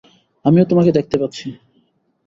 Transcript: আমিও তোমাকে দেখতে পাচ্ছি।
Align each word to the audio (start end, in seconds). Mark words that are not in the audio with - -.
আমিও 0.45 0.65
তোমাকে 0.65 0.91
দেখতে 0.91 1.15
পাচ্ছি। 1.17 1.47